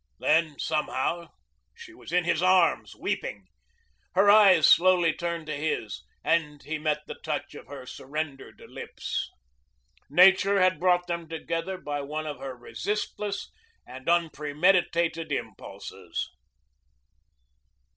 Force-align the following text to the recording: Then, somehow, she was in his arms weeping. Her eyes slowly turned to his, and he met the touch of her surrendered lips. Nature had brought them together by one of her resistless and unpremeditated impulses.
Then, 0.17 0.57
somehow, 0.57 1.27
she 1.75 1.93
was 1.93 2.11
in 2.11 2.23
his 2.23 2.41
arms 2.41 2.95
weeping. 2.95 3.45
Her 4.15 4.31
eyes 4.31 4.67
slowly 4.67 5.13
turned 5.13 5.45
to 5.45 5.53
his, 5.55 6.01
and 6.23 6.63
he 6.63 6.79
met 6.79 7.01
the 7.05 7.19
touch 7.23 7.53
of 7.53 7.67
her 7.67 7.85
surrendered 7.85 8.59
lips. 8.67 9.29
Nature 10.09 10.59
had 10.59 10.79
brought 10.79 11.05
them 11.05 11.29
together 11.29 11.77
by 11.77 12.01
one 12.01 12.25
of 12.25 12.39
her 12.39 12.55
resistless 12.57 13.51
and 13.85 14.09
unpremeditated 14.09 15.31
impulses. 15.31 16.31